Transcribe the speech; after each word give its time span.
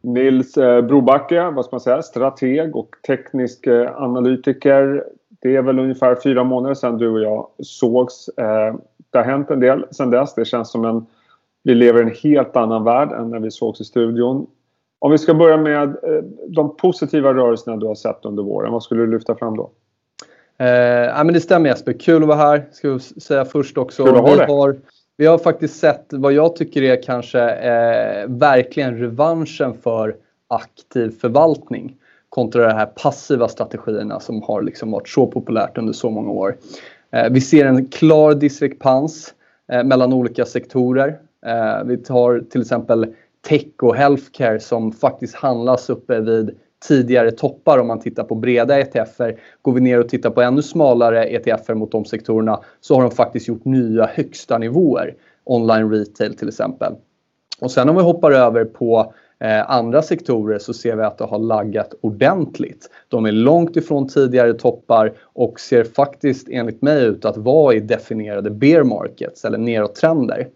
Nils 0.00 0.56
eh, 0.56 0.82
Brobacke, 0.82 1.50
vad 1.50 1.64
ska 1.64 1.74
man 1.74 1.80
säga, 1.80 2.02
strateg 2.02 2.76
och 2.76 2.96
teknisk 3.06 3.66
eh, 3.66 4.02
analytiker. 4.02 5.04
Det 5.42 5.56
är 5.56 5.62
väl 5.62 5.78
ungefär 5.78 6.16
fyra 6.22 6.44
månader 6.44 6.74
sedan 6.74 6.98
du 6.98 7.08
och 7.08 7.20
jag 7.20 7.48
sågs. 7.58 8.28
Eh, 8.28 8.74
det 9.10 9.18
har 9.18 9.24
hänt 9.24 9.50
en 9.50 9.60
del 9.60 9.86
sedan 9.90 10.10
dess. 10.10 10.34
Det 10.34 10.44
känns 10.44 10.70
som 10.70 10.84
en... 10.84 11.06
Vi 11.62 11.74
lever 11.74 12.00
i 12.00 12.02
en 12.02 12.14
helt 12.22 12.56
annan 12.56 12.84
värld 12.84 13.12
än 13.12 13.30
när 13.30 13.38
vi 13.38 13.50
sågs 13.50 13.80
i 13.80 13.84
studion. 13.84 14.46
Om 14.98 15.10
vi 15.10 15.18
ska 15.18 15.34
börja 15.34 15.56
med 15.56 15.96
de 16.48 16.76
positiva 16.76 17.34
rörelserna 17.34 17.76
du 17.76 17.86
har 17.86 17.94
sett 17.94 18.24
under 18.24 18.42
våren. 18.42 18.72
Vad 18.72 18.82
skulle 18.82 19.02
du 19.02 19.10
lyfta 19.10 19.34
fram 19.34 19.56
då? 19.56 19.70
Eh, 20.60 20.66
ja, 21.16 21.24
men 21.24 21.34
det 21.34 21.40
stämmer 21.40 21.68
Jesper. 21.68 21.92
Kul 21.92 22.22
att 22.22 22.28
vara 22.28 22.38
här, 22.38 22.68
ska 22.72 22.88
jag 22.88 23.00
säga 23.00 23.44
först 23.44 23.78
också. 23.78 24.04
Kul 24.04 24.16
att 24.16 24.22
ha 24.22 24.46
har, 24.46 24.76
vi 25.20 25.26
har 25.26 25.38
faktiskt 25.38 25.80
sett 25.80 26.06
vad 26.10 26.32
jag 26.32 26.56
tycker 26.56 26.82
är 26.82 27.02
kanske 27.02 27.40
eh, 27.50 28.28
verkligen 28.28 28.98
revanschen 28.98 29.74
för 29.74 30.16
aktiv 30.48 31.10
förvaltning 31.20 31.96
kontra 32.28 32.66
de 32.66 32.72
här 32.72 32.86
passiva 32.86 33.48
strategierna 33.48 34.20
som 34.20 34.42
har 34.42 34.62
liksom 34.62 34.90
varit 34.90 35.08
så 35.08 35.26
populärt 35.26 35.78
under 35.78 35.92
så 35.92 36.10
många 36.10 36.30
år. 36.30 36.56
Eh, 37.12 37.30
vi 37.30 37.40
ser 37.40 37.66
en 37.66 37.86
klar 37.86 38.34
diskrepans 38.34 39.34
eh, 39.72 39.84
mellan 39.84 40.12
olika 40.12 40.44
sektorer. 40.44 41.18
Eh, 41.46 41.84
vi 41.84 41.96
tar 41.96 42.44
till 42.50 42.60
exempel 42.60 43.14
tech 43.48 43.82
och 43.82 43.96
healthcare 43.96 44.60
som 44.60 44.92
faktiskt 44.92 45.34
handlas 45.34 45.90
uppe 45.90 46.20
vid 46.20 46.58
tidigare 46.88 47.30
toppar 47.30 47.78
om 47.78 47.86
man 47.86 48.00
tittar 48.00 48.24
på 48.24 48.34
breda 48.34 48.80
ETFer. 48.80 49.40
Går 49.62 49.72
vi 49.72 49.80
ner 49.80 50.00
och 50.00 50.08
tittar 50.08 50.30
på 50.30 50.42
ännu 50.42 50.62
smalare 50.62 51.24
ETFer 51.24 51.74
mot 51.74 51.92
de 51.92 52.04
sektorerna 52.04 52.60
så 52.80 52.94
har 52.94 53.02
de 53.02 53.10
faktiskt 53.10 53.48
gjort 53.48 53.64
nya 53.64 54.06
högsta 54.06 54.58
nivåer. 54.58 55.14
Online 55.44 55.90
retail 55.90 56.36
till 56.36 56.48
exempel. 56.48 56.94
Och 57.60 57.70
sen 57.70 57.88
om 57.88 57.96
vi 57.96 58.02
hoppar 58.02 58.32
över 58.32 58.64
på 58.64 59.14
eh, 59.40 59.70
andra 59.70 60.02
sektorer 60.02 60.58
så 60.58 60.74
ser 60.74 60.96
vi 60.96 61.02
att 61.02 61.18
det 61.18 61.24
har 61.24 61.38
laggat 61.38 61.94
ordentligt. 62.00 62.90
De 63.08 63.26
är 63.26 63.32
långt 63.32 63.76
ifrån 63.76 64.08
tidigare 64.08 64.54
toppar 64.54 65.12
och 65.22 65.60
ser 65.60 65.84
faktiskt 65.84 66.48
enligt 66.48 66.82
mig 66.82 67.04
ut 67.04 67.24
att 67.24 67.36
vara 67.36 67.74
i 67.74 67.80
definierade 67.80 68.50
bear 68.50 68.82
markets 68.82 69.44
eller 69.44 69.58
nedåttrender. 69.58 70.48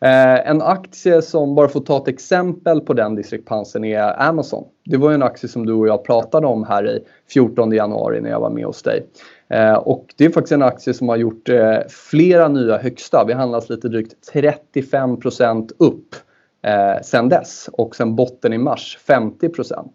Eh, 0.00 0.50
en 0.50 0.62
aktie 0.62 1.22
som, 1.22 1.54
bara 1.54 1.68
för 1.68 1.80
att 1.80 1.86
ta 1.86 1.96
ett 1.96 2.08
exempel 2.08 2.80
på 2.80 2.92
den 2.92 3.14
diskrepansen, 3.14 3.84
är 3.84 4.22
Amazon. 4.22 4.64
Det 4.84 4.96
var 4.96 5.12
en 5.12 5.22
aktie 5.22 5.48
som 5.48 5.66
du 5.66 5.72
och 5.72 5.88
jag 5.88 6.04
pratade 6.04 6.46
om 6.46 6.64
här 6.64 6.88
i 6.88 7.00
14 7.32 7.72
januari 7.72 8.20
när 8.20 8.30
jag 8.30 8.40
var 8.40 8.50
med 8.50 8.64
hos 8.64 8.82
dig. 8.82 9.06
Eh, 9.48 9.74
och 9.74 10.14
det 10.16 10.24
är 10.24 10.30
faktiskt 10.30 10.52
en 10.52 10.62
aktie 10.62 10.94
som 10.94 11.08
har 11.08 11.16
gjort 11.16 11.48
eh, 11.48 11.78
flera 11.88 12.48
nya 12.48 12.78
högsta. 12.78 13.24
Vi 13.24 13.32
handlas 13.32 13.68
lite 13.68 13.88
drygt 13.88 14.14
35% 14.32 15.70
upp 15.78 16.14
eh, 16.62 17.02
sen 17.02 17.28
dess 17.28 17.68
och 17.72 17.96
sen 17.96 18.16
botten 18.16 18.52
i 18.52 18.58
mars 18.58 18.98
50% 19.08 19.88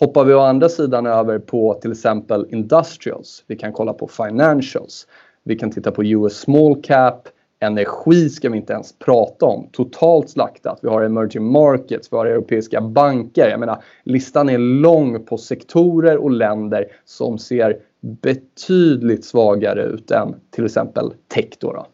Hoppar 0.00 0.24
vi 0.24 0.34
å 0.34 0.40
andra 0.40 0.68
sidan 0.68 1.06
över 1.06 1.38
på 1.38 1.74
till 1.74 1.92
exempel 1.92 2.46
Industrials, 2.50 3.44
vi 3.46 3.56
kan 3.56 3.72
kolla 3.72 3.92
på 3.92 4.08
Financials, 4.08 5.06
vi 5.44 5.58
kan 5.58 5.70
titta 5.70 5.90
på 5.90 6.04
US 6.04 6.38
Small 6.38 6.82
Cap, 6.82 7.28
Energi 7.60 8.28
ska 8.28 8.50
vi 8.50 8.56
inte 8.56 8.72
ens 8.72 8.98
prata 8.98 9.46
om. 9.46 9.68
Totalt 9.72 10.30
slaktat. 10.30 10.78
Vi 10.82 10.88
har 10.88 11.02
emerging 11.02 11.52
markets, 11.52 12.12
vi 12.12 12.16
har 12.16 12.26
europeiska 12.26 12.80
banker. 12.80 13.48
Jag 13.48 13.60
menar, 13.60 13.82
listan 14.02 14.48
är 14.48 14.58
lång 14.58 15.24
på 15.24 15.38
sektorer 15.38 16.16
och 16.16 16.30
länder 16.30 16.86
som 17.04 17.38
ser 17.38 17.76
betydligt 18.00 19.24
svagare 19.24 19.82
ut 19.82 20.10
än 20.10 20.34
till 20.50 20.64
exempel 20.64 21.12
tech. 21.34 21.48
Då, 21.60 21.72
då. 21.72 21.86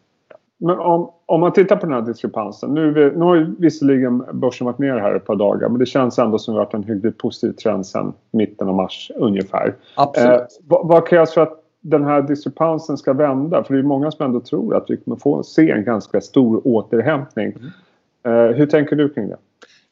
Men 0.57 0.79
om, 0.79 1.11
om 1.25 1.39
man 1.39 1.53
tittar 1.53 1.75
på 1.75 1.85
den 1.85 1.95
här 1.95 2.01
diskrepansen. 2.01 2.73
Nu, 2.73 3.13
nu 3.15 3.23
har 3.23 3.35
ju 3.35 3.55
visserligen 3.59 4.23
börsen 4.33 4.65
varit 4.65 4.79
ner 4.79 4.97
här 4.97 5.15
ett 5.15 5.25
par 5.25 5.35
dagar 5.35 5.69
men 5.69 5.79
det 5.79 5.85
känns 5.85 6.19
ändå 6.19 6.37
som 6.37 6.53
att 6.53 6.71
det 6.71 6.77
varit 6.77 6.87
en 6.87 6.93
hyggligt 6.93 7.17
positiv 7.17 7.51
trend 7.51 7.85
sedan 7.85 8.13
mitten 8.31 8.67
av 8.67 8.75
mars 8.75 9.11
ungefär. 9.15 9.75
Absolut. 9.95 10.39
Eh, 10.39 10.45
vad, 10.67 10.87
vad 10.87 11.07
krävs 11.07 11.33
för 11.33 11.41
att 11.41 11.64
den 11.89 12.03
här 12.03 12.21
diskrepansen 12.21 12.97
ska 12.97 13.13
vända? 13.13 13.63
För 13.63 13.73
det 13.73 13.79
är 13.79 13.83
många 13.83 14.11
som 14.11 14.25
ändå 14.25 14.39
tror 14.39 14.75
att 14.75 14.85
vi 14.89 14.97
kommer 14.97 15.17
få 15.17 15.43
se 15.43 15.71
en 15.71 15.83
ganska 15.83 16.21
stor 16.21 16.67
återhämtning. 16.67 17.53
Mm. 17.55 17.69
Uh, 18.27 18.55
hur 18.55 18.65
tänker 18.65 18.95
du 18.95 19.09
kring 19.09 19.29
det? 19.29 19.37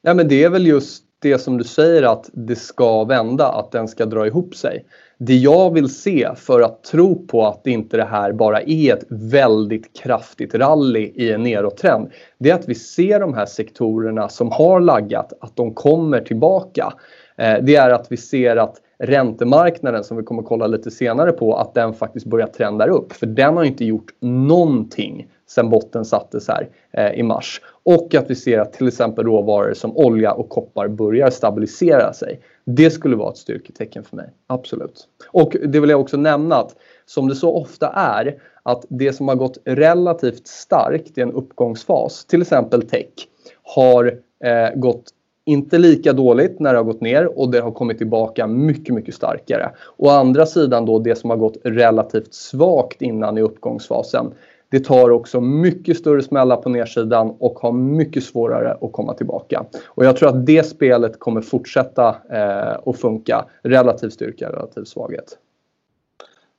Ja, 0.02 0.14
men 0.14 0.28
det 0.28 0.44
är 0.44 0.50
väl 0.50 0.68
just 0.68 1.03
det 1.20 1.38
som 1.38 1.58
du 1.58 1.64
säger 1.64 2.03
att 2.03 2.30
det 2.34 2.56
ska 2.56 3.03
vända, 3.03 3.48
att 3.48 3.72
den 3.72 3.88
ska 3.88 4.06
dra 4.06 4.28
ihop 4.28 4.56
sig. 4.56 4.86
Det 5.18 5.36
jag 5.36 5.74
vill 5.74 5.90
se 5.90 6.30
för 6.36 6.62
att 6.62 6.84
tro 6.84 7.28
på 7.28 7.46
att 7.46 7.68
inte 7.68 7.98
det 7.98 8.03
här 8.03 8.32
bara 8.32 8.62
är 8.62 8.94
ett 8.94 9.06
väldigt 9.09 9.98
kraftigt 9.98 10.56
rally 10.56 11.12
i 11.16 11.32
en 11.32 11.44
nedåttrend. 11.44 12.12
Det 12.38 12.50
är 12.50 12.56
att 12.56 12.70
vi 12.70 12.76
ser 12.76 13.20
de 13.20 13.34
här 13.34 13.46
sektorerna 13.46 14.30
som 14.30 14.52
har 14.52 14.80
laggat, 14.80 15.34
att 15.42 15.56
de 15.56 15.74
kommer 15.74 16.20
tillbaka. 16.20 16.94
Eh, 17.38 17.56
det 17.62 17.76
är 17.76 17.90
att 17.90 18.08
vi 18.09 18.18
ser 18.18 18.56
att 18.56 18.76
räntemarknaden 19.03 20.03
som 20.03 20.18
vi 20.18 20.24
kommer 20.24 20.44
kolla 20.44 20.68
lite 20.68 20.91
senare 20.91 21.31
på 21.31 21.56
att 21.56 21.74
den 21.74 21.94
faktiskt 21.94 22.25
börjar 22.25 22.47
trenda 22.47 22.88
upp. 22.88 23.14
För 23.14 23.25
den 23.25 23.58
har 23.58 23.64
inte 23.64 23.86
gjort 23.86 24.12
någonting 24.19 25.28
sen 25.47 25.69
botten 25.69 26.06
sattes 26.06 26.47
här 26.47 26.69
eh, 26.91 27.19
i 27.19 27.24
mars. 27.24 27.62
Och 27.84 28.16
att 28.16 28.30
vi 28.30 28.36
ser 28.36 28.59
att 28.59 28.74
till 28.74 28.88
exempel 28.88 29.25
råvaror 29.25 29.74
som 29.74 29.97
olja 29.97 30.34
och 30.34 30.50
koppar 30.50 30.88
börjar 30.88 31.30
stabilisera 31.30 32.14
sig. 32.14 32.41
Det 32.66 32.90
skulle 32.90 33.16
vara 33.16 33.31
ett 33.31 33.38
styrketecken 33.38 34.03
för 34.03 34.16
mig, 34.16 34.30
absolut. 34.47 35.08
Och 35.31 35.56
det 35.66 35.80
vill 35.80 35.90
jag 35.90 36.02
också 36.02 36.18
nämna 36.18 36.56
att 36.56 36.75
som 37.06 37.28
det 37.28 37.35
så 37.35 37.56
ofta 37.56 37.88
är 37.88 38.41
att 38.64 38.85
det 38.90 39.14
som 39.14 39.28
har 39.28 39.35
gått 39.35 39.58
relativt 39.66 40.47
starkt 40.47 41.18
i 41.18 41.22
en 41.22 41.31
uppgångsfas, 41.31 42.25
till 42.25 42.41
exempel 42.41 42.81
tech, 42.90 43.28
har 43.64 44.06
eh, 44.44 44.75
gått 44.75 45.03
inte 45.46 45.78
lika 45.78 46.14
dåligt 46.14 46.59
när 46.59 46.74
det 46.74 46.80
har 46.80 46.84
gått 46.84 47.02
ner 47.02 47.40
och 47.40 47.52
det 47.52 47.59
har 47.59 47.72
kommit 47.72 47.98
tillbaka 47.98 48.48
mycket, 48.48 48.96
mycket 48.96 49.16
starkare. 49.16 49.72
Å 49.98 50.09
andra 50.09 50.46
sidan 50.46 50.86
då 50.86 51.00
det 51.00 51.16
som 51.16 51.30
har 51.30 51.38
gått 51.38 51.58
relativt 51.64 52.34
svagt 52.34 53.02
innan 53.02 53.38
i 53.38 53.42
uppgångsfasen. 53.42 54.34
Det 54.70 54.80
tar 54.80 55.09
också 55.09 55.42
mycket 55.42 55.98
större 55.98 56.22
smällar 56.22 56.58
på 56.58 56.70
nedsidan 56.70 57.36
och 57.40 57.59
har 57.59 57.72
mycket 57.72 58.24
svårare 58.24 58.78
att 58.82 58.92
komma 58.92 59.14
tillbaka. 59.14 59.66
Och 59.86 60.06
jag 60.06 60.18
tror 60.18 60.30
att 60.30 60.46
det 60.46 60.64
spelet 60.64 61.20
kommer 61.20 61.42
fortsätta 61.42 62.16
eh, 62.30 62.90
att 62.90 63.00
funka. 63.00 63.46
Relativ 63.62 64.09
styrka, 64.09 64.50
relativ 64.50 64.84
svaghet. 64.84 65.38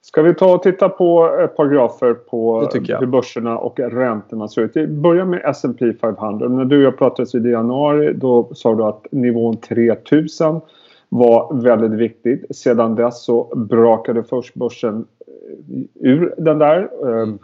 Ska 0.05 0.23
vi 0.23 0.35
ta 0.35 0.55
och 0.55 0.63
titta 0.63 0.89
på 0.89 1.37
ett 1.45 1.57
par 1.57 1.69
grafer 1.69 2.15
på 2.15 2.61
hur 3.01 3.07
börserna 3.07 3.59
och 3.59 3.81
räntorna 3.81 4.49
ser 4.49 4.63
ut. 4.63 4.71
Vi 4.75 4.87
börjar 4.87 5.25
med 5.25 5.41
S&P 5.45 5.93
500. 6.01 6.49
När 6.49 6.65
du 6.65 6.77
och 6.77 6.83
jag 6.83 6.99
pratades 6.99 7.35
vid 7.35 7.47
i 7.47 7.51
januari 7.51 8.13
då 8.13 8.51
sa 8.55 8.75
du 8.75 8.85
att 8.85 9.07
nivån 9.11 9.57
3000 9.57 10.61
var 11.09 11.55
väldigt 11.63 11.91
viktigt. 11.91 12.57
Sedan 12.57 12.95
dess 12.95 13.25
så 13.25 13.55
brakade 13.57 14.23
först 14.23 14.55
börsen 14.55 15.05
eh, 15.27 15.81
ur 16.01 16.35
den 16.39 16.59
där. 16.59 16.91
Eh, 17.03 17.23
mm. 17.23 17.39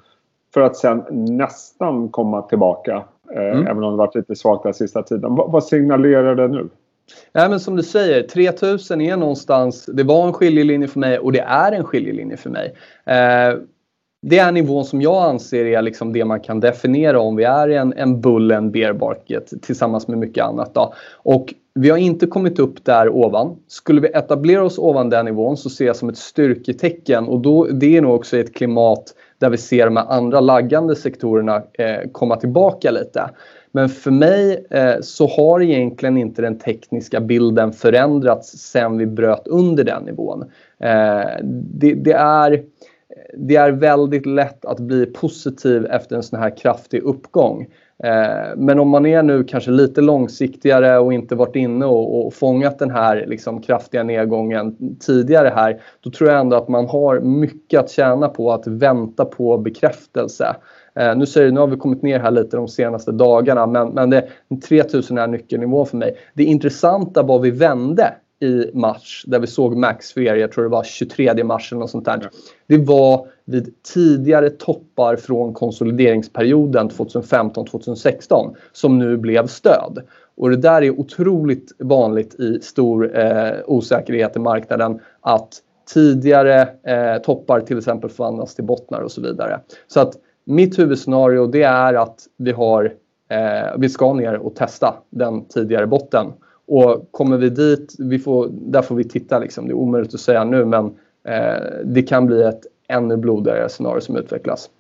För 0.54 0.60
att 0.60 0.76
sen 0.76 1.04
nästan 1.10 2.08
komma 2.08 2.42
tillbaka. 2.42 3.02
Eh, 3.34 3.42
mm. 3.42 3.66
Även 3.66 3.84
om 3.84 3.92
det 3.92 3.98
varit 3.98 4.14
lite 4.14 4.36
svagt 4.36 4.62
den 4.62 4.74
sista 4.74 5.02
tiden. 5.02 5.34
Vad 5.34 5.64
signalerar 5.64 6.34
det 6.34 6.48
nu? 6.48 6.68
Ja, 7.32 7.48
men 7.48 7.60
som 7.60 7.76
du 7.76 7.82
säger, 7.82 8.22
3000 8.22 9.00
är 9.00 9.16
någonstans, 9.16 9.86
det 9.86 10.02
var 10.02 10.26
en 10.26 10.32
skiljelinje 10.32 10.88
för 10.88 11.00
mig 11.00 11.18
och 11.18 11.32
det 11.32 11.40
är 11.40 11.72
en 11.72 11.84
skiljelinje 11.84 12.36
för 12.36 12.50
mig. 12.50 12.74
Eh, 13.06 13.58
det 14.22 14.38
är 14.38 14.52
nivån 14.52 14.84
som 14.84 15.02
jag 15.02 15.22
anser 15.22 15.64
är 15.64 15.82
liksom 15.82 16.12
det 16.12 16.24
man 16.24 16.40
kan 16.40 16.60
definiera 16.60 17.20
om 17.20 17.36
vi 17.36 17.44
är 17.44 17.68
i 17.68 17.76
en, 17.76 17.92
en 17.92 18.20
bull 18.20 18.50
en 18.50 18.70
bear 18.70 18.92
market 18.92 19.52
tillsammans 19.62 20.08
med 20.08 20.18
mycket 20.18 20.44
annat. 20.44 20.74
Då. 20.74 20.94
Och 21.12 21.54
vi 21.74 21.90
har 21.90 21.98
inte 21.98 22.26
kommit 22.26 22.58
upp 22.58 22.84
där 22.84 23.08
ovan. 23.08 23.56
Skulle 23.68 24.00
vi 24.00 24.08
etablera 24.08 24.64
oss 24.64 24.78
ovan 24.78 25.10
den 25.10 25.24
nivån 25.24 25.56
så 25.56 25.70
ser 25.70 25.86
jag 25.86 25.96
som 25.96 26.08
ett 26.08 26.16
styrketecken 26.16 27.28
och 27.28 27.40
då, 27.40 27.64
det 27.64 27.96
är 27.96 28.02
nog 28.02 28.14
också 28.14 28.36
ett 28.36 28.54
klimat 28.54 29.14
där 29.38 29.50
vi 29.50 29.56
ser 29.56 29.84
de 29.84 29.96
andra 29.96 30.40
laggande 30.40 30.96
sektorerna 30.96 31.62
eh, 31.72 32.10
komma 32.12 32.36
tillbaka 32.36 32.90
lite. 32.90 33.30
Men 33.72 33.88
för 33.88 34.10
mig 34.10 34.66
eh, 34.70 34.94
så 35.00 35.26
har 35.26 35.62
egentligen 35.62 36.16
inte 36.16 36.42
den 36.42 36.58
tekniska 36.58 37.20
bilden 37.20 37.72
förändrats 37.72 38.58
sen 38.58 38.98
vi 38.98 39.06
bröt 39.06 39.46
under 39.46 39.84
den 39.84 40.02
nivån. 40.02 40.42
Eh, 40.78 41.28
det, 41.42 41.94
det, 41.94 42.12
är, 42.12 42.62
det 43.34 43.56
är 43.56 43.70
väldigt 43.70 44.26
lätt 44.26 44.64
att 44.64 44.80
bli 44.80 45.06
positiv 45.06 45.86
efter 45.86 46.16
en 46.16 46.22
sån 46.22 46.38
här 46.38 46.56
kraftig 46.56 47.02
uppgång. 47.02 47.66
Eh, 48.04 48.56
men 48.56 48.78
om 48.78 48.88
man 48.88 49.06
är 49.06 49.22
nu 49.22 49.44
kanske 49.44 49.70
lite 49.70 50.00
långsiktigare 50.00 50.98
och 50.98 51.12
inte 51.12 51.34
varit 51.34 51.56
inne 51.56 51.86
och, 51.86 52.26
och 52.26 52.34
fångat 52.34 52.78
den 52.78 52.90
här 52.90 53.24
liksom 53.26 53.62
kraftiga 53.62 54.02
nedgången 54.02 54.96
tidigare 55.00 55.52
här, 55.54 55.80
då 56.00 56.10
tror 56.10 56.30
jag 56.30 56.40
ändå 56.40 56.56
att 56.56 56.68
man 56.68 56.88
har 56.88 57.20
mycket 57.20 57.80
att 57.80 57.90
tjäna 57.90 58.28
på 58.28 58.52
att 58.52 58.66
vänta 58.66 59.24
på 59.24 59.58
bekräftelse. 59.58 60.56
Eh, 60.94 61.16
nu, 61.16 61.26
säger, 61.26 61.52
nu 61.52 61.60
har 61.60 61.66
vi 61.66 61.76
kommit 61.76 62.02
ner 62.02 62.20
här 62.20 62.30
lite 62.30 62.56
de 62.56 62.68
senaste 62.68 63.12
dagarna 63.12 63.66
men, 63.66 63.88
men 63.88 64.10
det, 64.10 64.28
3000 64.68 65.18
är 65.18 65.26
nyckelnivå 65.26 65.84
för 65.84 65.96
mig. 65.96 66.16
Det 66.34 66.44
intressanta 66.44 67.22
var 67.22 67.38
vi 67.38 67.50
vände 67.50 68.14
i 68.40 68.70
mars 68.74 69.24
där 69.26 69.38
vi 69.38 69.46
såg 69.46 69.76
Max 69.76 70.12
Fear, 70.12 70.36
jag 70.36 70.52
tror 70.52 70.64
det 70.64 70.70
var 70.70 70.84
23 70.84 71.44
mars 71.44 71.72
eller 71.72 71.80
något 71.80 71.90
sånt 71.90 72.04
där. 72.04 72.30
Det 72.66 72.78
var 72.78 73.26
vid 73.44 73.82
tidigare 73.82 74.50
toppar 74.50 75.16
från 75.16 75.54
konsolideringsperioden 75.54 76.90
2015-2016 76.90 78.54
som 78.72 78.98
nu 78.98 79.16
blev 79.16 79.46
stöd. 79.46 79.98
Och 80.36 80.50
det 80.50 80.56
där 80.56 80.82
är 80.82 81.00
otroligt 81.00 81.72
vanligt 81.78 82.34
i 82.34 82.60
stor 82.62 83.18
eh, 83.18 83.52
osäkerhet 83.66 84.36
i 84.36 84.38
marknaden 84.38 85.00
att 85.20 85.62
tidigare 85.94 86.60
eh, 86.62 87.22
toppar 87.22 87.60
till 87.60 87.78
exempel 87.78 88.10
förvandlas 88.10 88.54
till 88.54 88.64
bottnar 88.64 89.00
och 89.00 89.12
så 89.12 89.20
vidare. 89.20 89.60
Så 89.86 90.00
att 90.00 90.14
mitt 90.50 90.78
huvudscenario 90.78 91.46
det 91.46 91.62
är 91.62 91.94
att 91.94 92.26
vi, 92.36 92.52
har, 92.52 92.84
eh, 93.28 93.78
vi 93.78 93.88
ska 93.88 94.12
ner 94.12 94.36
och 94.36 94.54
testa 94.54 94.94
den 95.10 95.44
tidigare 95.44 95.86
botten. 95.86 96.26
Och 96.66 97.08
kommer 97.10 97.36
vi 97.36 97.50
dit, 97.50 97.94
vi 97.98 98.18
får, 98.18 98.48
där 98.52 98.82
får 98.82 98.94
vi 98.94 99.04
titta. 99.04 99.38
Liksom. 99.38 99.66
Det 99.66 99.72
är 99.72 99.76
omöjligt 99.76 100.14
att 100.14 100.20
säga 100.20 100.44
nu 100.44 100.64
men 100.64 100.84
eh, 101.24 101.62
det 101.84 102.02
kan 102.02 102.26
bli 102.26 102.42
ett 102.42 102.60
ännu 102.88 103.16
blodigare 103.16 103.68
scenario 103.68 104.00
som 104.00 104.16
utvecklas. 104.16 104.70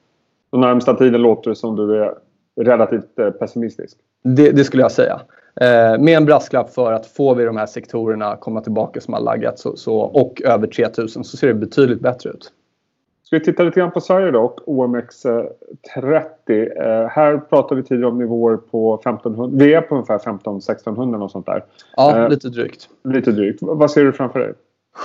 Den 0.52 0.60
närmsta 0.60 0.94
tiden 0.94 1.22
låter 1.22 1.50
det 1.50 1.56
som 1.56 1.76
du 1.76 2.02
är 2.02 2.14
relativt 2.60 3.18
eh, 3.18 3.30
pessimistisk. 3.30 3.96
Det, 4.22 4.50
det, 4.50 4.64
skulle 4.64 4.82
jag 4.82 4.92
säga. 4.92 5.20
Eh, 5.60 5.98
med 5.98 6.16
en 6.16 6.24
brasklapp 6.24 6.70
för 6.70 6.92
att 6.92 7.06
får 7.06 7.34
vi 7.34 7.44
de 7.44 7.56
här 7.56 7.66
sektorerna 7.66 8.36
komma 8.36 8.60
tillbaka 8.60 9.00
som 9.00 9.14
har 9.14 9.20
laggat 9.20 9.58
så, 9.58 9.76
så, 9.76 9.98
och 9.98 10.42
över 10.44 10.66
3000 10.66 11.24
så 11.24 11.36
ser 11.36 11.48
det 11.48 11.54
betydligt 11.54 12.00
bättre 12.00 12.30
ut. 12.30 12.52
Ska 13.30 13.38
vi 13.38 13.44
titta 13.44 13.62
lite 13.62 13.80
grann 13.80 13.90
på 13.90 14.00
Sverige 14.00 14.30
då 14.30 14.40
och 14.40 14.60
OMX30. 14.66 15.48
Eh, 16.76 17.08
här 17.08 17.38
pratar 17.38 17.76
vi 17.76 17.82
tidigare 17.82 18.10
om 18.10 18.18
nivåer 18.18 18.56
på 18.56 18.94
1500. 18.94 19.64
Vi 19.64 19.74
är 19.74 19.80
på 19.80 19.94
ungefär 19.94 20.18
15-1600 20.18 21.22
och 21.22 21.30
sånt 21.30 21.46
där. 21.46 21.64
Ja, 21.96 22.18
eh, 22.18 22.28
lite 22.28 22.48
drygt. 22.48 22.88
Lite 23.04 23.32
drygt. 23.32 23.58
Vad 23.62 23.90
ser 23.90 24.04
du 24.04 24.12
framför 24.12 24.38
dig? 24.38 24.52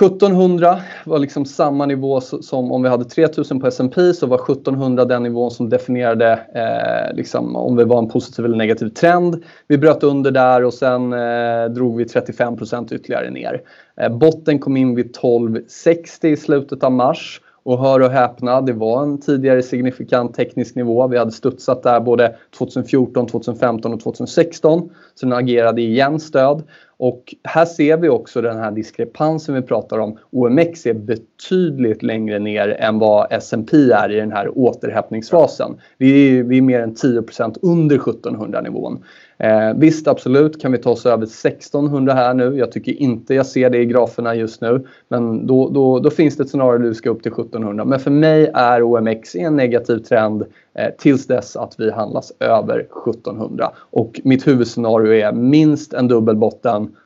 1700 0.00 0.78
var 1.04 1.18
liksom 1.18 1.44
samma 1.44 1.86
nivå 1.86 2.20
som 2.20 2.72
om 2.72 2.82
vi 2.82 2.88
hade 2.88 3.04
3000 3.04 3.60
på 3.60 3.66
S&P 3.66 4.12
så 4.14 4.26
var 4.26 4.52
1700 4.52 5.04
den 5.04 5.22
nivån 5.22 5.50
som 5.50 5.68
definierade 5.68 6.32
eh, 6.54 7.16
liksom, 7.16 7.56
om 7.56 7.76
det 7.76 7.84
var 7.84 7.98
en 7.98 8.08
positiv 8.08 8.44
eller 8.44 8.56
negativ 8.56 8.88
trend. 8.88 9.44
Vi 9.68 9.78
bröt 9.78 10.02
under 10.02 10.30
där 10.30 10.64
och 10.64 10.74
sen 10.74 11.12
eh, 11.12 11.64
drog 11.64 11.96
vi 11.96 12.04
35% 12.04 12.94
ytterligare 12.94 13.30
ner. 13.30 13.62
Eh, 14.00 14.16
botten 14.16 14.58
kom 14.58 14.76
in 14.76 14.94
vid 14.94 15.06
1260 15.06 16.28
i 16.28 16.36
slutet 16.36 16.84
av 16.84 16.92
mars 16.92 17.40
och 17.66 17.78
hör 17.78 18.00
och 18.00 18.10
häpna, 18.10 18.60
det 18.60 18.72
var 18.72 19.02
en 19.02 19.20
tidigare 19.20 19.62
signifikant 19.62 20.34
teknisk 20.34 20.74
nivå. 20.74 21.06
Vi 21.06 21.18
hade 21.18 21.30
studsat 21.30 21.82
där 21.82 22.00
både 22.00 22.36
2014, 22.58 23.26
2015 23.26 23.94
och 23.94 24.00
2016. 24.00 24.90
Så 25.14 25.26
den 25.26 25.32
agerade 25.32 25.82
igen 25.82 26.20
stöd. 26.20 26.62
Och 26.98 27.34
här 27.44 27.64
ser 27.64 27.96
vi 27.96 28.08
också 28.08 28.40
den 28.40 28.58
här 28.58 28.70
diskrepansen 28.70 29.54
vi 29.54 29.62
pratar 29.62 29.98
om. 29.98 30.18
OMX 30.30 30.86
är 30.86 30.94
betydligt 30.94 32.02
längre 32.02 32.38
ner 32.38 32.68
än 32.68 32.98
vad 32.98 33.26
S&P 33.30 33.76
är 33.76 34.12
i 34.12 34.16
den 34.16 34.32
här 34.32 34.58
återhämtningsfasen. 34.58 35.80
Vi 35.98 36.38
är, 36.38 36.42
vi 36.42 36.58
är 36.58 36.62
mer 36.62 36.80
än 36.80 36.94
10% 36.94 37.58
under 37.62 37.96
1700 37.96 38.60
nivån. 38.60 39.04
Eh, 39.38 39.74
visst, 39.76 40.08
absolut 40.08 40.62
kan 40.62 40.72
vi 40.72 40.78
ta 40.78 40.90
oss 40.90 41.06
över 41.06 41.24
1600 41.24 42.14
här 42.14 42.34
nu. 42.34 42.58
Jag 42.58 42.72
tycker 42.72 42.92
inte 42.92 43.34
jag 43.34 43.46
ser 43.46 43.70
det 43.70 43.78
i 43.78 43.86
graferna 43.86 44.34
just 44.34 44.60
nu. 44.60 44.86
Men 45.08 45.46
då, 45.46 45.68
då, 45.68 45.98
då 45.98 46.10
finns 46.10 46.36
det 46.36 46.42
ett 46.42 46.50
scenario 46.50 46.78
där 46.78 46.88
vi 46.88 46.94
ska 46.94 47.10
upp 47.10 47.22
till 47.22 47.32
1700. 47.32 47.84
Men 47.84 48.00
för 48.00 48.10
mig 48.10 48.50
är 48.54 48.82
OMX 48.82 49.34
i 49.34 49.40
en 49.40 49.56
negativ 49.56 49.98
trend 49.98 50.44
eh, 50.74 50.90
tills 50.98 51.26
dess 51.26 51.56
att 51.56 51.74
vi 51.78 51.90
handlas 51.90 52.32
över 52.40 52.78
1700. 52.80 53.70
Och 53.76 54.20
mitt 54.24 54.46
huvudscenario 54.46 55.12
är 55.12 55.32
minst 55.32 55.92
en 55.92 56.08
dubbelbotten. 56.08 56.96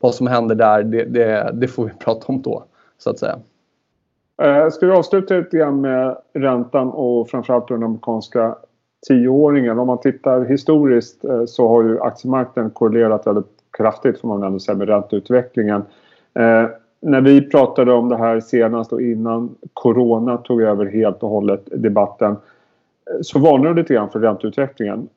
Vad 0.00 0.14
som 0.14 0.26
händer 0.26 0.54
där, 0.54 0.82
det, 0.82 1.04
det, 1.04 1.50
det 1.54 1.68
får 1.68 1.84
vi 1.84 1.90
prata 2.04 2.24
om 2.26 2.42
då, 2.42 2.64
så 2.98 3.10
att 3.10 3.18
säga. 3.18 3.38
Eh, 4.42 4.68
ska 4.70 4.86
vi 4.86 4.92
avsluta 4.92 5.34
lite 5.34 5.56
grann 5.56 5.80
med 5.80 6.16
räntan 6.34 6.90
och 6.90 7.28
framförallt 7.28 7.68
den 7.68 7.82
amerikanska 7.82 8.56
tioåringen. 9.06 9.78
Om 9.78 9.86
man 9.86 10.00
tittar 10.00 10.44
historiskt 10.44 11.24
eh, 11.24 11.44
så 11.44 11.68
har 11.68 11.82
ju 11.82 12.00
aktiemarknaden 12.00 12.70
korrelerat 12.70 13.26
väldigt 13.26 13.46
kraftigt 13.78 14.20
får 14.20 14.28
man 14.28 14.42
ändå 14.42 14.58
säga 14.58 14.78
med 14.78 14.88
ränteutvecklingen. 14.88 15.82
Eh, 16.34 16.66
när 17.00 17.20
vi 17.20 17.50
pratade 17.50 17.92
om 17.92 18.08
det 18.08 18.16
här 18.16 18.40
senast 18.40 18.92
och 18.92 19.02
innan 19.02 19.54
Corona 19.74 20.36
tog 20.36 20.62
över 20.62 20.86
helt 20.86 21.22
och 21.22 21.28
hållet 21.28 21.68
debatten 21.72 22.30
eh, 22.30 22.36
så 23.22 23.38
varnade 23.38 23.74
du 23.74 23.82
lite 23.82 23.94
grann 23.94 24.10
för 24.10 24.20
ränteutvecklingen. 24.20 25.08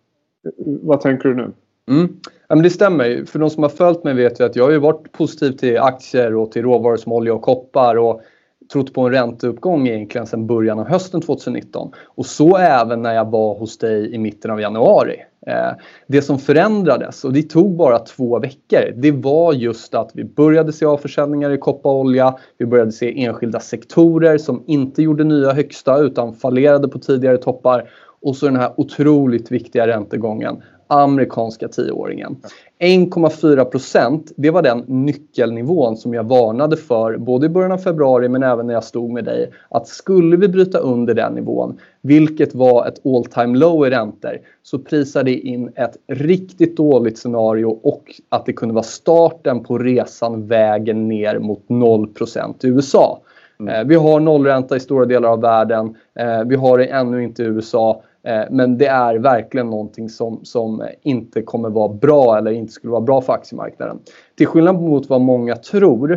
Vad 0.65 1.01
tänker 1.01 1.29
du 1.29 1.35
nu? 1.35 1.51
Mm. 1.89 2.07
Ja, 2.47 2.55
men 2.55 2.63
det 2.63 2.69
stämmer. 2.69 3.25
För 3.25 3.39
de 3.39 3.49
som 3.49 3.63
har 3.63 3.69
följt 3.69 4.03
mig 4.03 4.13
vet 4.13 4.39
ju 4.39 4.43
att 4.43 4.55
jag 4.55 4.71
har 4.71 4.79
varit 4.79 5.11
positiv 5.11 5.51
till 5.51 5.77
aktier 5.77 6.35
och 6.35 6.51
till 6.51 6.61
råvaror 6.61 6.97
som 6.97 7.11
olja 7.11 7.33
och 7.33 7.41
koppar. 7.41 7.97
Och 7.97 8.21
trott 8.71 8.93
på 8.93 9.01
en 9.01 9.11
ränteuppgång 9.11 9.87
egentligen 9.87 10.27
sedan 10.27 10.47
början 10.47 10.79
av 10.79 10.87
hösten 10.87 11.21
2019. 11.21 11.91
Och 12.05 12.25
så 12.25 12.57
även 12.57 13.01
när 13.01 13.13
jag 13.13 13.31
var 13.31 13.55
hos 13.55 13.77
dig 13.77 14.13
i 14.13 14.17
mitten 14.17 14.51
av 14.51 14.61
januari. 14.61 15.15
Eh, 15.47 15.71
det 16.07 16.21
som 16.21 16.39
förändrades, 16.39 17.23
och 17.23 17.33
det 17.33 17.43
tog 17.43 17.75
bara 17.75 17.99
två 17.99 18.39
veckor, 18.39 18.93
det 18.95 19.11
var 19.11 19.53
just 19.53 19.93
att 19.93 20.11
vi 20.13 20.23
började 20.23 20.73
se 20.73 20.85
avförsäljningar 20.85 21.51
i 21.51 21.57
koppar 21.57 21.89
och 21.89 21.99
olja. 21.99 22.35
Vi 22.57 22.65
började 22.65 22.91
se 22.91 23.23
enskilda 23.25 23.59
sektorer 23.59 24.37
som 24.37 24.63
inte 24.67 25.01
gjorde 25.01 25.23
nya 25.23 25.53
högsta 25.53 25.97
utan 25.97 26.33
fallerade 26.33 26.87
på 26.87 26.99
tidigare 26.99 27.37
toppar. 27.37 27.89
Och 28.21 28.35
så 28.35 28.45
den 28.45 28.55
här 28.55 28.73
otroligt 28.77 29.51
viktiga 29.51 29.87
räntegången 29.87 30.61
amerikanska 30.91 31.67
tioåringen. 31.67 32.37
1,4 32.79 33.65
procent, 33.65 34.31
det 34.37 34.49
var 34.49 34.61
den 34.61 34.83
nyckelnivån 34.87 35.97
som 35.97 36.13
jag 36.13 36.23
varnade 36.23 36.77
för 36.77 37.17
både 37.17 37.45
i 37.45 37.49
början 37.49 37.71
av 37.71 37.77
februari 37.77 38.29
men 38.29 38.43
även 38.43 38.67
när 38.67 38.73
jag 38.73 38.83
stod 38.83 39.11
med 39.11 39.25
dig. 39.25 39.51
Att 39.69 39.87
skulle 39.87 40.37
vi 40.37 40.47
bryta 40.47 40.77
under 40.77 41.13
den 41.13 41.33
nivån, 41.33 41.79
vilket 42.01 42.55
var 42.55 42.87
ett 42.87 43.05
all 43.05 43.25
time 43.25 43.57
low 43.57 43.87
i 43.87 43.89
räntor, 43.89 44.37
så 44.63 44.79
prisade 44.79 45.31
in 45.31 45.71
ett 45.75 45.97
riktigt 46.07 46.77
dåligt 46.77 47.17
scenario 47.17 47.79
och 47.83 48.03
att 48.29 48.45
det 48.45 48.53
kunde 48.53 48.75
vara 48.75 48.83
starten 48.83 49.63
på 49.63 49.77
resan 49.77 50.47
vägen 50.47 51.07
ner 51.07 51.39
mot 51.39 51.69
0 51.69 52.07
procent 52.07 52.63
i 52.63 52.67
USA. 52.67 53.21
Mm. 53.59 53.75
Eh, 53.75 53.87
vi 53.87 53.95
har 53.95 54.19
nollränta 54.19 54.75
i 54.75 54.79
stora 54.79 55.05
delar 55.05 55.29
av 55.29 55.41
världen. 55.41 55.95
Eh, 56.19 56.43
vi 56.45 56.55
har 56.55 56.77
det 56.77 56.85
ännu 56.85 57.23
inte 57.23 57.43
i 57.43 57.45
USA. 57.45 58.03
Eh, 58.23 58.43
men 58.49 58.77
det 58.77 58.87
är 58.87 59.15
verkligen 59.15 59.69
någonting 59.69 60.09
som, 60.09 60.45
som 60.45 60.87
inte 61.01 61.41
kommer 61.41 61.69
vara 61.69 61.93
bra 61.93 62.37
eller 62.37 62.51
inte 62.51 62.73
skulle 62.73 62.91
vara 62.91 63.01
bra 63.01 63.21
för 63.21 63.33
aktiemarknaden. 63.33 63.99
Till 64.37 64.47
skillnad 64.47 64.75
mot 64.75 65.09
vad 65.09 65.21
många 65.21 65.55
tror 65.55 66.11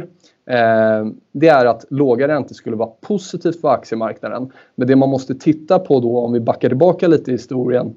eh, 0.50 1.06
det 1.32 1.48
är 1.48 1.66
att 1.66 1.84
låga 1.90 2.28
räntor 2.28 2.54
skulle 2.54 2.76
vara 2.76 2.90
positivt 3.00 3.60
för 3.60 3.68
aktiemarknaden. 3.68 4.52
Men 4.74 4.88
det 4.88 4.96
man 4.96 5.08
måste 5.08 5.34
titta 5.34 5.78
på 5.78 6.00
då 6.00 6.18
om 6.18 6.32
vi 6.32 6.40
backar 6.40 6.68
tillbaka 6.68 7.08
lite 7.08 7.30
i 7.30 7.34
historien 7.34 7.94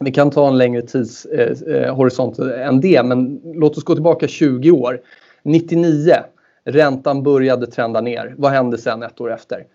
vi 0.00 0.12
kan 0.12 0.30
ta 0.30 0.48
en 0.48 0.58
längre 0.58 0.82
tidshorisont 0.82 2.38
eh, 2.38 2.46
eh 2.46 2.68
än 2.68 2.80
det, 2.80 3.02
men 3.02 3.40
låt 3.44 3.76
oss 3.76 3.84
gå 3.84 3.94
tillbaka 3.94 4.28
20 4.28 4.70
år. 4.70 5.00
99, 5.42 6.12
räntan 6.64 7.22
började 7.22 7.66
trenda 7.66 8.00
ner. 8.00 8.34
Vad 8.38 8.52
hände 8.52 8.78
sen 8.78 9.02
ett 9.02 9.20
år 9.20 9.32
efter? 9.32 9.66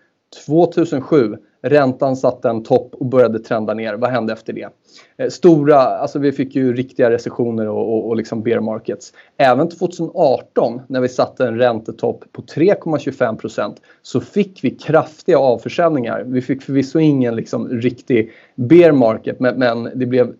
2007, 0.46 1.36
Räntan 1.62 2.16
satte 2.16 2.48
en 2.48 2.62
topp 2.62 2.94
och 2.94 3.06
började 3.06 3.38
trenda 3.38 3.74
ner. 3.74 3.94
Vad 3.94 4.10
hände 4.10 4.32
efter 4.32 4.52
det? 4.52 4.68
Eh, 5.16 5.28
stora, 5.28 5.76
alltså 5.76 6.18
vi 6.18 6.32
fick 6.32 6.54
ju 6.54 6.72
riktiga 6.72 7.10
recessioner 7.10 7.68
och, 7.68 7.94
och, 7.94 8.08
och 8.08 8.16
liksom 8.16 8.42
bear 8.42 8.60
markets. 8.60 9.12
Även 9.36 9.68
2018 9.68 10.80
när 10.86 11.00
vi 11.00 11.08
satte 11.08 11.46
en 11.46 11.58
räntetopp 11.58 12.24
på 12.32 12.42
3,25% 12.42 13.76
så 14.02 14.20
fick 14.20 14.64
vi 14.64 14.70
kraftiga 14.70 15.38
avförsäljningar. 15.38 16.24
Vi 16.26 16.42
fick 16.42 16.62
förvisso 16.62 16.98
ingen 16.98 17.36
liksom 17.36 17.68
riktig 17.68 18.32
bear 18.54 18.92
market 18.92 19.40
men, 19.40 19.58
men 19.58 19.90
det 19.94 20.06
blev 20.06 20.34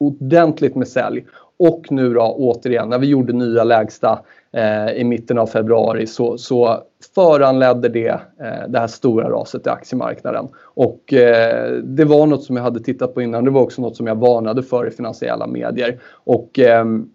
ordentligt 0.00 0.74
med 0.74 0.88
sälj. 0.88 1.24
Och 1.58 1.86
nu 1.90 2.14
då 2.14 2.34
återigen 2.38 2.88
när 2.88 2.98
vi 2.98 3.06
gjorde 3.06 3.32
nya 3.32 3.64
lägsta 3.64 4.22
eh, 4.52 4.92
i 4.92 5.04
mitten 5.04 5.38
av 5.38 5.46
februari 5.46 6.06
så, 6.06 6.38
så 6.38 6.82
föranledde 7.14 7.88
det 7.88 8.08
eh, 8.40 8.68
det 8.68 8.78
här 8.78 8.86
stora 8.86 9.30
raset 9.30 9.66
i 9.66 9.70
aktiemarknaden. 9.70 10.48
Och 10.62 11.12
eh, 11.12 11.72
det 11.72 12.04
var 12.04 12.26
något 12.26 12.44
som 12.44 12.56
jag 12.56 12.62
hade 12.62 12.80
tittat 12.80 13.14
på 13.14 13.22
innan. 13.22 13.44
Det 13.44 13.50
var 13.50 13.62
också 13.62 13.82
något 13.82 13.96
som 13.96 14.06
jag 14.06 14.16
varnade 14.16 14.62
för 14.62 14.86
i 14.86 14.90
finansiella 14.90 15.46
medier. 15.46 16.00
Och 16.24 16.58
ehm, 16.58 17.10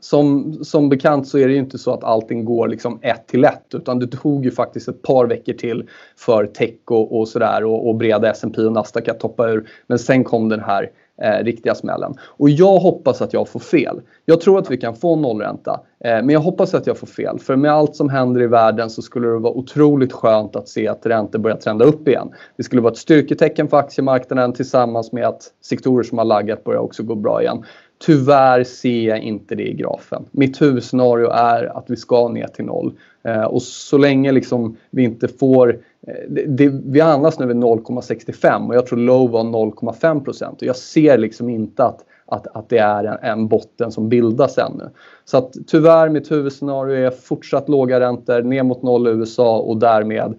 som, 0.00 0.54
som 0.64 0.88
bekant 0.88 1.28
så 1.28 1.38
är 1.38 1.46
det 1.46 1.52
ju 1.52 1.58
inte 1.58 1.78
så 1.78 1.92
att 1.92 2.04
allting 2.04 2.44
går 2.44 2.68
liksom 2.68 2.98
ett 3.02 3.26
till 3.26 3.44
ett 3.44 3.66
utan 3.74 3.98
det 3.98 4.06
tog 4.06 4.44
ju 4.44 4.50
faktiskt 4.50 4.88
ett 4.88 5.02
par 5.02 5.26
veckor 5.26 5.52
till 5.52 5.88
för 6.16 6.46
tech 6.46 6.74
och, 6.84 7.18
och 7.18 7.28
sådär 7.28 7.64
och, 7.64 7.88
och 7.88 7.94
breda 7.94 8.30
S&P 8.30 8.62
och 8.62 8.72
Nasdaq 8.72 9.08
att 9.08 9.20
toppa 9.20 9.48
ur. 9.48 9.68
Men 9.86 9.98
sen 9.98 10.24
kom 10.24 10.48
den 10.48 10.60
här 10.60 10.90
eh, 11.22 11.44
riktiga 11.44 11.74
smällen. 11.74 12.14
Och 12.20 12.50
jag 12.50 12.78
hoppas 12.78 13.22
att 13.22 13.32
jag 13.32 13.48
får 13.48 13.60
fel. 13.60 14.00
Jag 14.24 14.40
tror 14.40 14.58
att 14.58 14.70
vi 14.70 14.76
kan 14.76 14.94
få 14.94 15.16
nollränta. 15.16 15.80
Eh, 16.04 16.10
men 16.10 16.28
jag 16.28 16.40
hoppas 16.40 16.74
att 16.74 16.86
jag 16.86 16.98
får 16.98 17.06
fel. 17.06 17.38
För 17.38 17.56
med 17.56 17.72
allt 17.72 17.96
som 17.96 18.08
händer 18.08 18.42
i 18.42 18.46
världen 18.46 18.90
så 18.90 19.02
skulle 19.02 19.28
det 19.28 19.38
vara 19.38 19.52
otroligt 19.52 20.12
skönt 20.12 20.56
att 20.56 20.68
se 20.68 20.88
att 20.88 21.06
räntor 21.06 21.38
börjar 21.38 21.56
trenda 21.56 21.84
upp 21.84 22.08
igen. 22.08 22.30
Det 22.56 22.62
skulle 22.62 22.82
vara 22.82 22.92
ett 22.92 22.98
styrketecken 22.98 23.68
för 23.68 23.76
aktiemarknaden 23.76 24.52
tillsammans 24.52 25.12
med 25.12 25.26
att 25.26 25.42
sektorer 25.64 26.02
som 26.02 26.18
har 26.18 26.24
laggat 26.24 26.64
börjar 26.64 26.80
också 26.80 27.02
gå 27.02 27.14
bra 27.14 27.42
igen. 27.42 27.64
Tyvärr 28.06 28.64
ser 28.64 29.08
jag 29.08 29.18
inte 29.18 29.54
det 29.54 29.68
i 29.68 29.72
grafen. 29.72 30.24
Mitt 30.30 30.62
huvudscenario 30.62 31.28
är 31.28 31.78
att 31.78 31.84
vi 31.90 31.96
ska 31.96 32.28
ner 32.28 32.46
till 32.46 32.64
noll. 32.64 32.92
Eh, 33.24 33.44
och 33.44 33.62
så 33.62 33.98
länge 33.98 34.32
liksom 34.32 34.76
vi 34.90 35.02
inte 35.02 35.28
får... 35.28 35.78
Eh, 36.06 36.14
det, 36.28 36.46
det, 36.46 36.68
vi 36.84 37.00
handlas 37.00 37.38
nu 37.38 37.46
vid 37.46 37.56
0,65 37.56 38.68
och 38.68 38.74
jag 38.74 38.86
tror 38.86 38.98
low 38.98 39.30
var 39.30 39.44
0,5 39.44 40.24
procent. 40.24 40.62
Jag 40.62 40.76
ser 40.76 41.18
liksom 41.18 41.48
inte 41.48 41.84
att, 41.84 42.04
att, 42.26 42.46
att 42.56 42.68
det 42.68 42.78
är 42.78 43.04
en, 43.04 43.18
en, 43.22 43.48
botten 43.48 43.92
som 43.92 44.08
bildas 44.08 44.58
ännu. 44.58 44.90
Så 45.24 45.38
att 45.38 45.52
tyvärr, 45.66 46.08
mitt 46.08 46.30
huvudscenario 46.30 46.96
är 46.96 47.10
fortsatt 47.10 47.68
låga 47.68 48.00
räntor, 48.00 48.42
ner 48.42 48.62
mot 48.62 48.82
noll 48.82 49.08
i 49.08 49.10
USA 49.10 49.58
och 49.58 49.76
därmed 49.76 50.34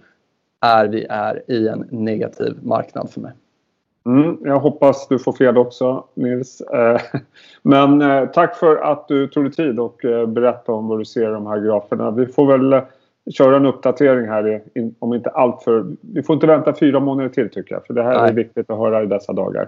är 0.62 0.88
vi 0.88 1.06
är 1.10 1.52
i 1.52 1.68
en 1.68 1.86
negativ 1.90 2.58
marknad 2.62 3.10
för 3.10 3.22
mig. 3.22 3.32
Mm, 4.06 4.38
jag 4.42 4.60
hoppas 4.60 5.08
du 5.08 5.20
får 5.20 5.34
fel 5.34 5.58
också 5.58 6.04
Nils. 6.14 6.62
Eh, 6.62 7.02
men 7.62 8.02
eh, 8.02 8.26
tack 8.26 8.56
för 8.56 8.76
att 8.76 9.08
du 9.08 9.28
tog 9.28 9.44
dig 9.44 9.54
tid 9.54 9.80
och 9.80 10.00
berättade 10.28 10.78
om 10.78 10.88
vad 10.88 11.00
du 11.00 11.06
ser 11.06 11.30
i 11.30 11.34
de 11.34 11.48
här 11.48 11.60
graferna. 11.60 12.12
Vi 12.12 12.26
får 12.26 12.58
väl 12.58 12.82
köra 13.32 13.56
en 13.56 13.66
uppdatering 13.66 14.28
här 14.28 14.62
om 15.00 15.14
inte 15.14 15.30
allt 15.30 15.64
för... 15.64 15.86
Vi 16.02 16.24
får 16.24 16.34
inte 16.34 16.48
vänta 16.48 16.74
fyra 16.76 17.00
månader 17.00 17.30
till 17.30 17.50
tycker 17.50 17.76
jag 17.76 17.86
för 17.86 17.94
det 17.94 18.04
här 18.04 18.22
Nej. 18.22 18.30
är 18.30 18.34
viktigt 18.34 18.70
att 18.70 18.78
höra 18.78 19.04
i 19.04 19.06
dessa 19.06 19.34
dagar. 19.34 19.68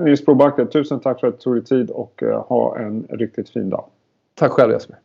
Nils 0.00 0.24
Brobacke, 0.24 0.66
tusen 0.66 1.00
tack 1.00 1.20
för 1.20 1.26
att 1.26 1.34
du 1.34 1.40
tog 1.40 1.54
dig 1.54 1.64
tid 1.64 1.90
och 1.90 2.22
ha 2.46 2.78
en 2.78 3.06
riktigt 3.10 3.50
fin 3.50 3.70
dag. 3.70 3.84
Tack 4.34 4.52
själv 4.52 4.72
Jesper. 4.72 4.96